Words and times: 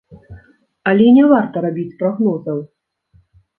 Але 0.91 1.05
не 1.19 1.27
варта 1.33 1.55
рабіць 1.67 1.97
прагнозаў. 2.01 2.59